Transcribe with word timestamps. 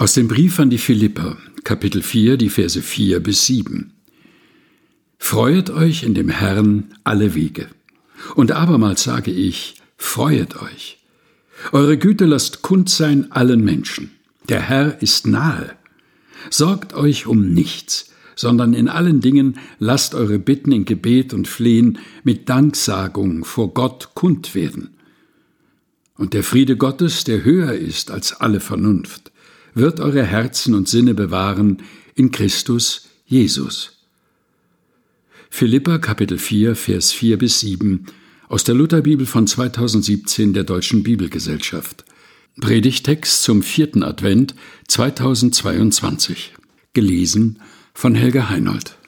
Aus 0.00 0.14
dem 0.14 0.28
Brief 0.28 0.58
an 0.58 0.70
die 0.70 0.78
Philipper, 0.78 1.36
Kapitel 1.62 2.00
4, 2.00 2.38
die 2.38 2.48
Verse 2.48 2.80
4 2.80 3.20
bis 3.20 3.44
7. 3.44 3.92
Freuet 5.18 5.68
euch 5.68 6.04
in 6.04 6.14
dem 6.14 6.30
Herrn 6.30 6.94
alle 7.04 7.34
Wege. 7.34 7.68
Und 8.34 8.50
abermals 8.50 9.02
sage 9.02 9.30
ich, 9.30 9.74
freuet 9.98 10.56
euch. 10.56 10.96
Eure 11.72 11.98
Güte 11.98 12.24
lasst 12.24 12.62
kund 12.62 12.88
sein 12.88 13.30
allen 13.30 13.62
Menschen. 13.62 14.10
Der 14.48 14.62
Herr 14.62 15.02
ist 15.02 15.26
nahe. 15.26 15.72
Sorgt 16.48 16.94
euch 16.94 17.26
um 17.26 17.52
nichts, 17.52 18.10
sondern 18.34 18.72
in 18.72 18.88
allen 18.88 19.20
Dingen 19.20 19.58
lasst 19.78 20.14
eure 20.14 20.38
Bitten 20.38 20.72
in 20.72 20.86
Gebet 20.86 21.34
und 21.34 21.46
Flehen 21.46 21.98
mit 22.24 22.48
Danksagung 22.48 23.44
vor 23.44 23.74
Gott 23.74 24.14
kund 24.14 24.54
werden. 24.54 24.96
Und 26.16 26.32
der 26.32 26.42
Friede 26.42 26.78
Gottes, 26.78 27.24
der 27.24 27.44
höher 27.44 27.74
ist 27.74 28.10
als 28.10 28.32
alle 28.40 28.60
Vernunft, 28.60 29.29
wird 29.74 30.00
eure 30.00 30.24
Herzen 30.24 30.74
und 30.74 30.88
Sinne 30.88 31.14
bewahren 31.14 31.82
in 32.14 32.30
Christus 32.30 33.08
Jesus. 33.26 33.98
Philippa 35.50 35.98
Kapitel 35.98 36.38
4 36.38 36.76
Vers 36.76 37.12
4 37.12 37.38
bis 37.38 37.60
7 37.60 38.06
aus 38.48 38.64
der 38.64 38.74
Lutherbibel 38.74 39.26
von 39.26 39.46
2017 39.46 40.52
der 40.52 40.64
Deutschen 40.64 41.02
Bibelgesellschaft. 41.02 42.04
Predigtext 42.60 43.42
zum 43.42 43.62
vierten 43.62 44.02
Advent 44.02 44.54
2022. 44.88 46.54
Gelesen 46.92 47.60
von 47.94 48.14
Helga 48.14 48.48
Heinold. 48.48 48.99